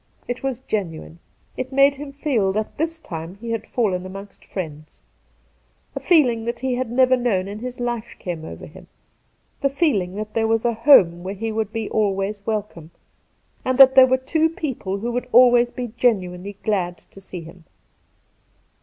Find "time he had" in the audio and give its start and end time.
2.99-3.67